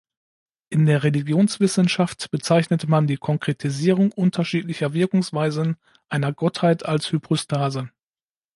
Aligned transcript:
In 0.71 0.87
der 0.87 1.03
Religionswissenschaft 1.03 2.31
bezeichnet 2.31 2.89
man 2.89 3.05
die 3.05 3.17
Konkretisierung 3.17 4.11
unterschiedlicher 4.11 4.93
Wirkungsweisen 4.93 5.77
einer 6.09 6.33
Gottheit 6.33 6.83
als 6.83 7.11
Hypostase. 7.11 7.91